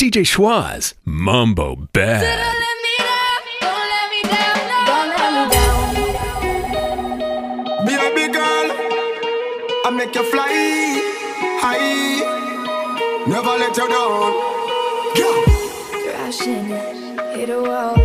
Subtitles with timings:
[0.00, 2.24] DJ Schwaz, Mambo Bad.
[9.84, 10.48] I make you fly
[11.60, 12.22] high,
[13.26, 14.32] never let you down.
[15.16, 15.44] Yeah.
[16.14, 16.68] Crashing,
[17.36, 17.96] hit a wall.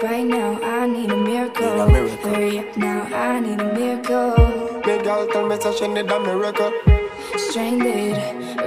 [0.00, 1.72] Right now, I need a miracle.
[1.72, 2.30] Need a miracle.
[2.30, 4.80] Hurry up now, I need a miracle.
[4.84, 7.01] Big girl, tell me that she a miracle
[7.52, 8.16] stranded,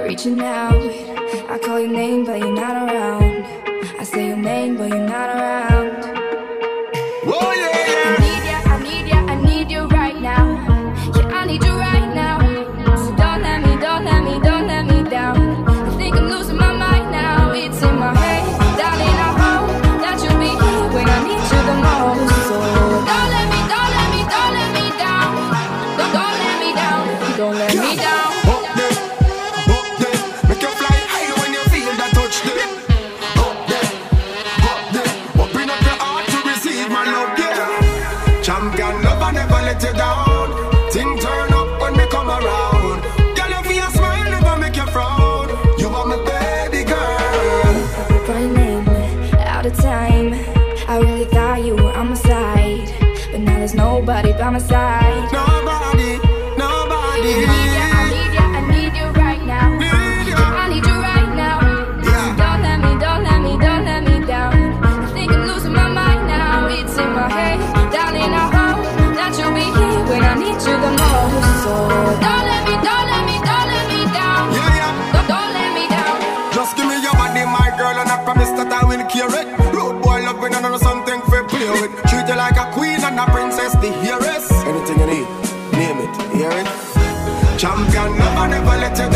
[0.06, 0.80] reaching out.
[1.50, 3.44] I call your name, but you're not around.
[3.98, 5.90] I say your name, but you're not around.
[7.26, 8.14] Oh, yeah, yeah.
[8.14, 10.44] I need ya, I need ya, I need you right now.
[11.16, 12.38] Yeah, I need you right now.
[13.02, 15.66] So don't let me, don't let me, don't let me down.
[15.66, 17.50] I think I'm losing my mind now.
[17.50, 18.46] It's in my head,
[18.78, 19.18] darling.
[19.26, 19.68] I hope
[20.02, 22.38] that you'll be here when I need you the most.
[23.10, 25.30] Don't let me, don't let me, don't let me down.
[26.14, 27.02] Don't let me down.
[27.36, 28.15] Don't let me down.
[88.66, 89.15] never let you go.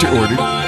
[0.00, 0.63] doctor ordered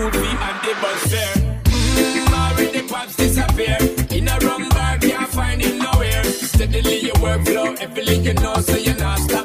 [0.00, 1.34] could be and they must fair.
[1.64, 3.76] Mm, already pops disappear.
[4.16, 6.24] In a wrong bar, can't find him nowhere.
[6.24, 9.39] Steadily your workflow, everything you know, so you're not stuck.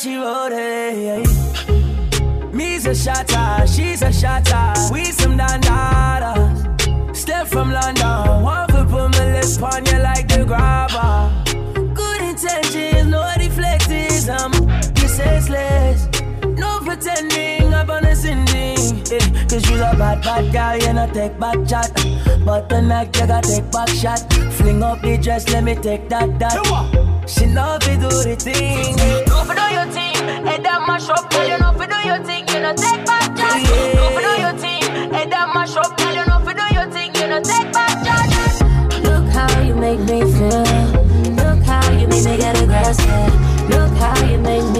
[0.00, 1.26] She wrote it.
[2.54, 4.72] Me's a shotter, she's a shotter.
[4.92, 5.89] We some dandadas.
[19.80, 21.90] A bad, bad girl, you no take back chat.
[22.44, 24.20] But tonight you gotta take back shot.
[24.54, 26.54] Fling up the dress, let me take that, that.
[27.28, 28.98] She love to do the thing.
[28.98, 29.24] yeah.
[29.26, 30.14] No for do your thing,
[30.46, 31.46] head that mash up, girl.
[31.46, 33.64] You know for do your thing, you know take back charge.
[33.94, 34.82] No for do your thing,
[35.12, 36.14] head that mash up, girl.
[36.14, 39.04] You know for do your thing, you know take back charge.
[39.04, 40.64] Look how you make me feel.
[41.36, 43.34] Look how you make me get aggressive.
[43.70, 44.79] Look how you make me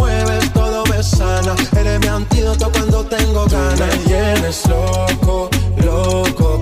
[1.03, 1.55] sana.
[1.77, 3.99] Eres mi antídoto cuando tengo ganas.
[4.05, 5.49] tienes loco,
[5.83, 6.60] loco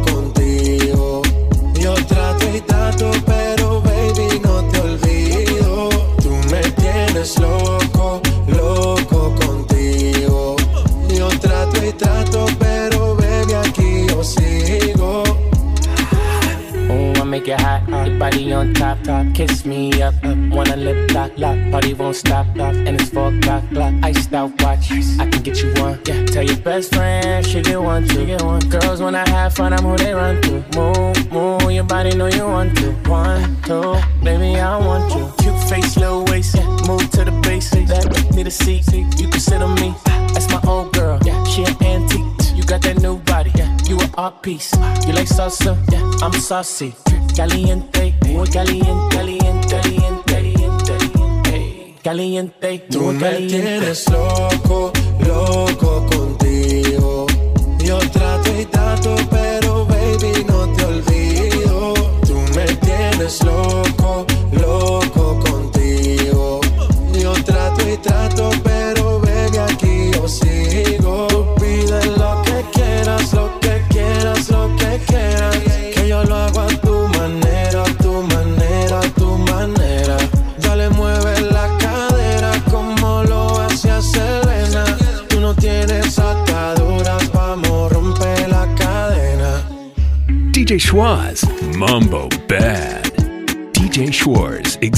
[29.49, 30.63] I fun, I'm who they run to.
[30.77, 32.91] Move, move, your body know you want to.
[33.09, 35.25] One, two, baby I want you.
[35.39, 36.67] Cute face, little waist, yeah.
[36.87, 38.85] Move to the base, that need a seat.
[38.93, 39.95] You can sit on me.
[40.33, 41.43] That's my old girl, yeah.
[41.45, 42.55] She an antique.
[42.55, 43.75] You got that new body, yeah.
[43.87, 44.71] You an art piece.
[45.07, 46.05] You like salsa, yeah.
[46.23, 46.93] I'm saucy.
[47.35, 53.61] Caliente, muy caliente, caliente, caliente, caliente, caliente, Tú me caliente.
[53.61, 54.91] tienes loco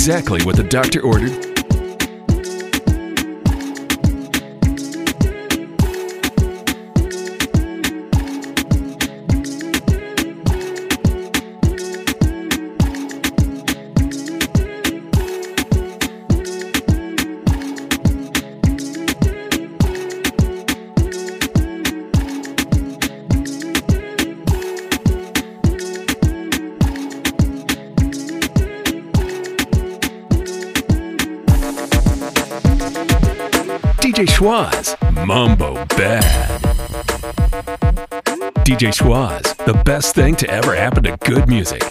[0.01, 1.50] exactly what the doctor ordered.
[34.41, 36.23] Schwaz, Mambo Bad.
[38.65, 41.83] DJ Schwaz, the best thing to ever happen to good music.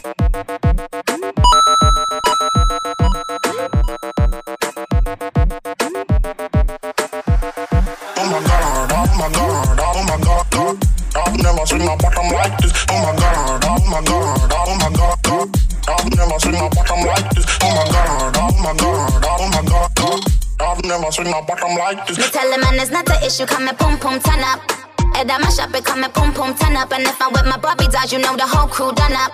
[21.12, 22.18] Seen a bottom like this.
[22.18, 24.60] Me tell man it's not the issue, come and pum pum turn up.
[25.16, 26.92] And I mash up it, come and pum pum turn up.
[26.92, 29.32] And if I'm with my Bobby dolls, you know the whole crew done up.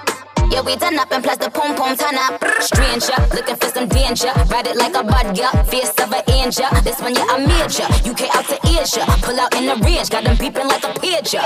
[0.51, 2.41] Yeah, we done up and plus the pum pum turn up.
[2.63, 4.33] Stranger, looking for some danger.
[4.49, 5.03] Ride it like a
[5.35, 5.51] yeah.
[5.65, 6.71] Face of an angel.
[6.83, 7.87] This one, yeah, I'm major.
[8.07, 9.05] UK out to Asia.
[9.21, 11.45] Pull out in the range, got them peeping like a pigeon.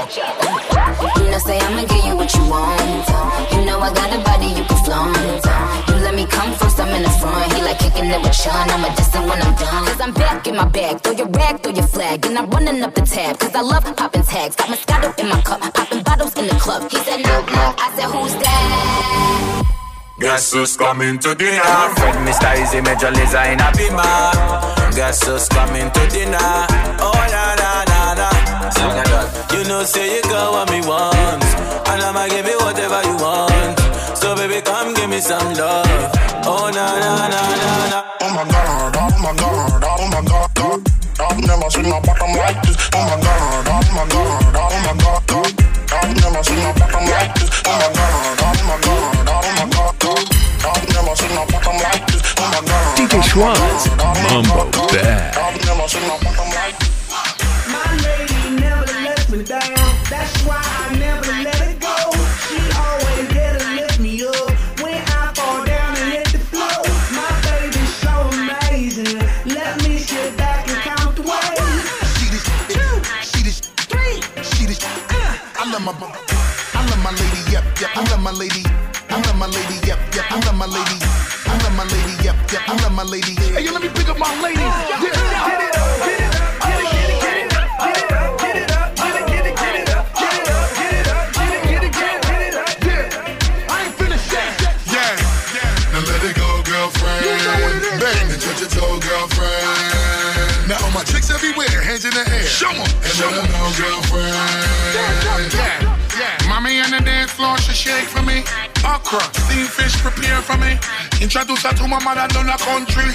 [1.19, 3.09] You know, say I'ma give you what you want.
[3.53, 5.89] You know, I got a body you can flaunt.
[6.21, 7.50] Me come first, I'm in the front.
[7.55, 8.69] He like kicking it with Sean.
[8.69, 9.87] I'm a distant when I'm done.
[9.89, 11.00] Cause I'm back in my bag.
[11.00, 12.27] Throw your rag, throw your flag.
[12.27, 13.39] And I'm running up the tab.
[13.39, 14.55] Cause I love popping tags.
[14.55, 15.61] Got Moscato in my cup.
[15.73, 16.91] Popping bottles in the club.
[16.91, 17.75] He said, knock, knock.
[17.81, 19.65] I said, who's that?
[20.21, 21.81] Guess who's coming to dinner?
[21.97, 22.53] Fred Mr.
[22.61, 24.93] Easy Major Lazer in a beamer.
[24.93, 25.33] Guess ah.
[25.33, 26.53] who's coming to dinner?
[27.00, 27.50] Oh na.
[28.77, 29.53] Sing it out.
[29.55, 31.45] You know say you got what me want,
[31.89, 33.80] and I'ma give you whatever you want.
[35.00, 36.12] So baby, come give me some love.
[36.45, 38.04] Oh na na na na na.
[38.21, 40.80] Oh my god, oh my god, oh my god, god.
[41.21, 42.76] I've never seen a bottom like this.
[42.92, 45.52] Oh my god, oh my god, oh my god, god.
[45.92, 47.50] I've never seen a bottom like this.
[47.64, 50.25] Oh my god, oh my god, oh my god, god.
[50.69, 52.23] I've never seen a bottom like this.
[52.37, 52.97] Oh my god.
[52.99, 56.30] DJ Schwaz, Mambo Bad.
[98.70, 100.68] Touch your girlfriend.
[100.68, 102.46] Now all my chicks everywhere, hands in the air.
[102.46, 104.35] Show 'em, and let 'em know, girlfriend.
[105.54, 105.80] Yeah,
[106.18, 106.48] yeah.
[106.48, 108.44] Mommy on the dance floor, she shake for me.
[108.85, 110.78] Okra, steamed fish, prepare for me.
[111.20, 113.14] Introduce her to my mother down the country.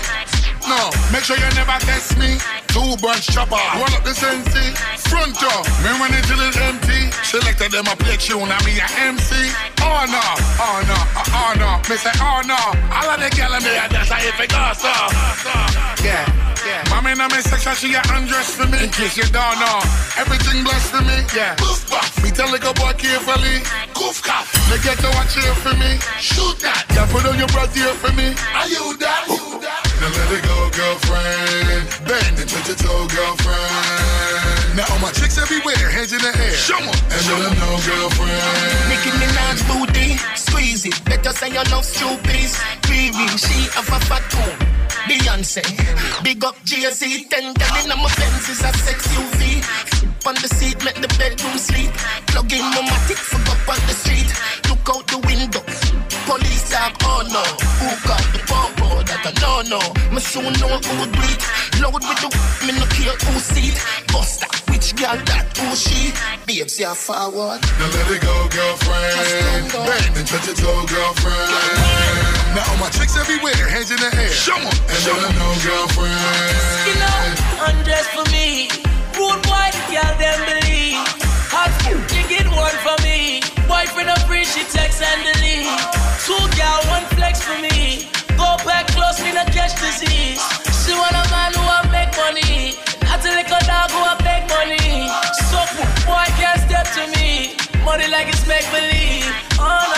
[0.67, 2.37] No, make sure you never test me.
[2.75, 4.75] Two bunch chopper, roll up the sensi.
[5.07, 7.07] Front door, me when it till it's empty.
[7.23, 9.31] Selected them a play tune, I mean a MC.
[9.79, 10.19] Oh no,
[10.59, 11.79] oh no, oh, no.
[11.87, 12.59] Me say oh no.
[12.91, 14.91] All of the in me, that's how if it goes so.
[16.03, 16.27] Yeah,
[16.65, 16.83] yeah.
[16.89, 18.81] Mommy in section, she got undressed for me.
[18.83, 19.79] In case you don't know,
[20.17, 21.17] everything blessed for me.
[21.37, 21.55] Yeah.
[21.55, 23.61] Boof buff, me tell the boy carefully.
[23.93, 26.01] Goof cough, they get to watch here for me.
[26.17, 27.05] Shoot that, yeah.
[27.13, 28.33] Put on your breath here for me.
[28.57, 29.29] Are you that?
[29.29, 29.81] You that?
[30.01, 31.85] Now let it go, girlfriend.
[32.09, 34.75] Bend and touch your toe, girlfriend.
[34.75, 36.51] Now all my chicks everywhere, hands in the air.
[36.51, 38.89] Show Show 'em and let 'em know, girlfriend.
[38.89, 40.97] Nicki Minaj booty, squeeze it.
[41.05, 42.49] Better say your love stupid.
[42.89, 44.74] Baby, she have a fat tone.
[45.07, 45.61] Beyonce,
[46.23, 49.61] big up Jay-Z, ten gal in my Benz is a sex UV.
[50.25, 51.91] Up on the seat, make the bedroom sleep.
[52.27, 54.29] Plug in my matic, fuck up on the street.
[54.69, 55.61] Look out the window,
[56.25, 57.43] police talk, oh no.
[57.79, 58.44] Who got the
[59.25, 59.81] I no no.
[60.13, 61.41] Me soon know who would bleed.
[61.81, 62.29] Load with the
[62.61, 63.73] me no care who seat.
[64.13, 66.13] Buster, which girl that who she?
[66.45, 67.57] Babes, yeah forward.
[67.81, 69.73] Now let it go, girlfriend.
[69.73, 71.49] Bang and touch your toe, girlfriend.
[72.53, 74.29] Now all my chicks everywhere, hands in the air.
[74.29, 76.85] Show 'em and let 'em know, girlfriend.
[76.85, 78.69] You know, undress for me.
[79.17, 81.01] Rude boy, the girl them believe.
[81.49, 83.41] Hot food, you get one for me.
[83.65, 85.81] Boyfriend a free, she text and delete.
[86.25, 88.05] Two gal, one flex for me.
[88.65, 90.41] Back close, me not catch disease.
[90.81, 92.73] She want a man who a make money.
[93.05, 95.07] Not a little dog who a beg money.
[95.49, 95.61] So
[96.05, 97.55] boy can't step to me.
[97.85, 99.29] Money like it's make believe.
[99.59, 99.94] Oh no.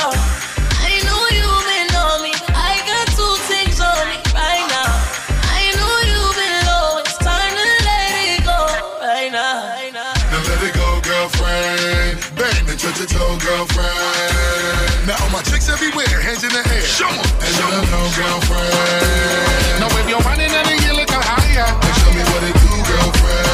[15.77, 16.81] Everywhere, hands in the air.
[16.81, 19.79] Show 'em and let 'em know, girlfriend.
[19.79, 23.45] Now if you're running and you look higher, then show me what it do, girlfriend.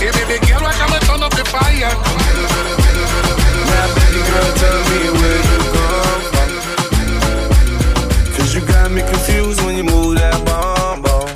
[0.00, 1.92] Hey baby girl, why can't we turn up the fire?
[2.04, 4.80] Come get a bit of, bit of, bit of, bit of, Now, baby girl, tell
[4.90, 6.50] me where you come from.
[8.34, 11.28] Cause you got me confused when you move that bomb bomb.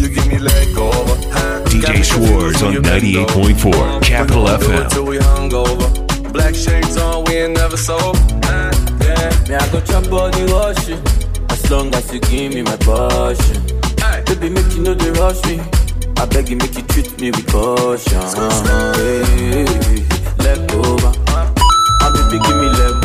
[0.00, 1.16] You give me leg over.
[1.34, 1.62] Huh?
[1.70, 3.30] DJ me Schwartz on you bend over.
[3.30, 6.03] 98.4 Capital FM.
[6.34, 6.54] Till we hungover.
[6.54, 8.18] Black shades on, we ain't never sober.
[8.44, 9.48] Uh, yeah.
[9.48, 11.02] Me, I go chop all the washing.
[11.50, 13.62] As long as you give me my passion.
[14.26, 15.60] Baby, make you know they rush me.
[16.16, 18.20] I beg you, make you treat me with caution.
[18.94, 20.02] Hey, hey, hey.
[20.38, 21.12] Leg over.
[21.28, 23.03] Ah, baby, give me leg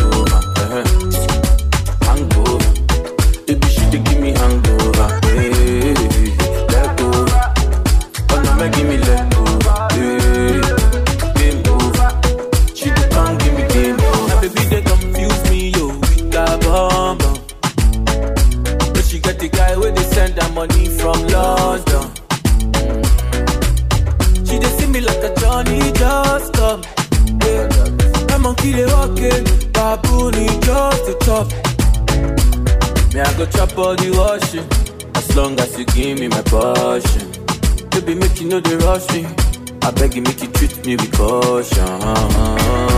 [35.79, 37.31] you give me my portion.
[37.91, 39.25] Baby, make you know they rush me.
[39.81, 42.88] I beg you, make you treat me with caution.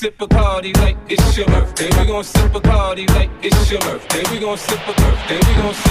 [0.00, 1.90] sip a party like it's your birthday.
[1.98, 4.22] We gon' sip a party like it's your birthday.
[4.30, 5.36] We gon' sip a birthday.
[5.46, 5.89] We gon' sip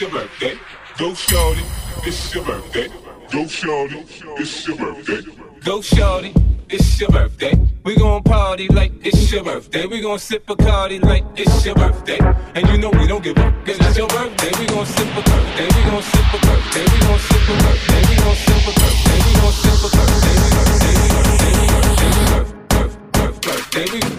[0.00, 0.58] your birthday.
[0.98, 1.60] Go shorty,
[2.06, 2.88] it's your birthday.
[3.30, 4.06] Go shorty,
[4.38, 5.20] it's your birthday.
[5.62, 6.32] Go shorty,
[6.70, 7.52] it's your birthday.
[7.84, 9.86] We gon' party like it's your birthday.
[9.86, 12.18] We gon' sip Bacardi like it's your birthday.
[12.54, 14.50] And you know we don't give up, cause it's your birthday.
[14.58, 15.68] We gon' sip a birthday.
[15.68, 16.84] We gon' sip a birthday.
[16.92, 18.00] We gon' sip a birthday.
[18.08, 19.20] We gon' sip a birthday.
[19.20, 20.00] We gon' sip a birthday.
[20.00, 20.30] We gon' sip a birthday.
[20.30, 21.52] We gon' sip a birthday.
[21.52, 24.09] We gon' sip a birthday.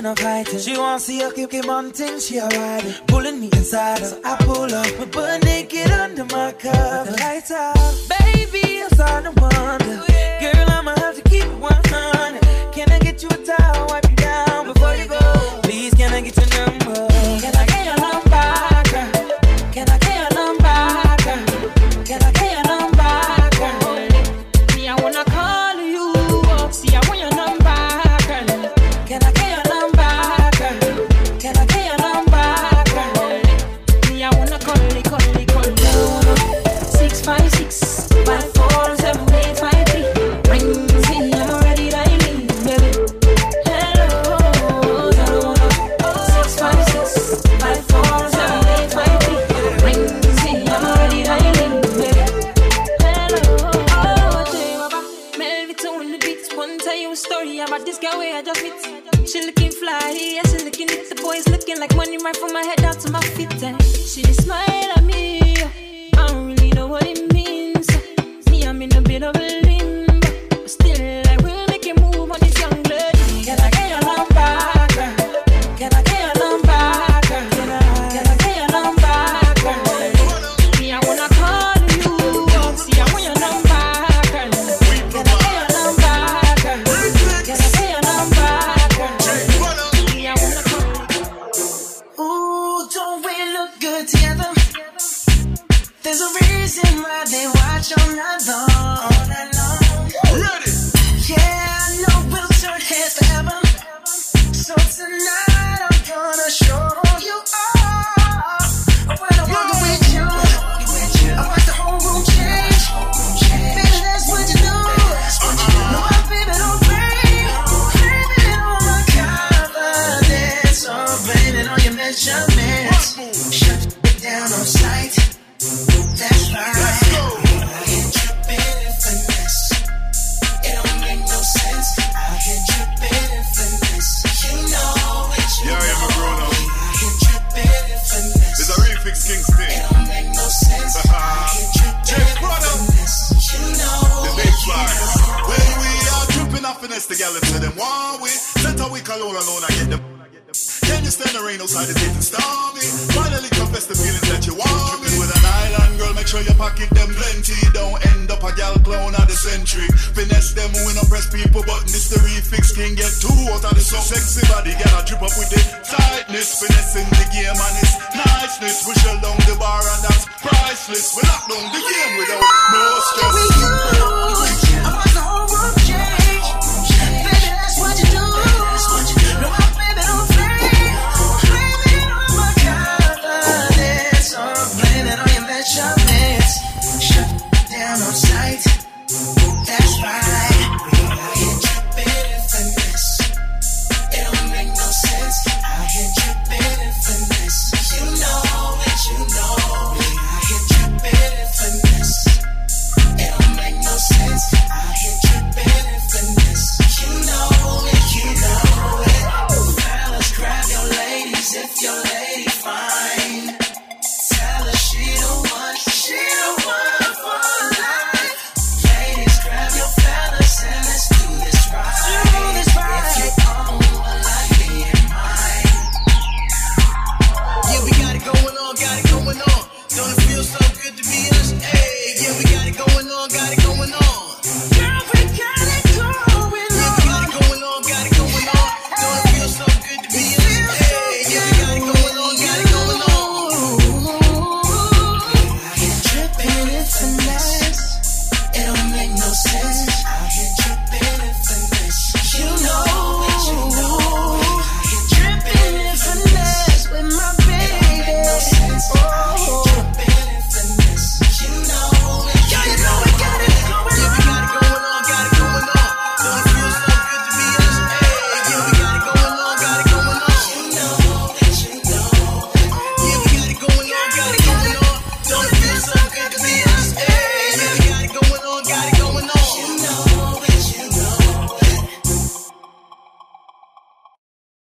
[0.00, 0.58] she no fighting.
[0.58, 2.20] She won't see her keep mountain.
[2.20, 2.94] She a she.
[3.06, 4.98] Pulling me inside so I pull up.
[4.98, 7.10] We butt naked under my cover.
[7.10, 7.76] The lights out,
[8.08, 8.82] baby.
[8.82, 9.96] I'm starting to wonder.
[10.40, 12.72] Girl, I'ma have to keep it 100.
[12.72, 13.69] Can I get you a tie?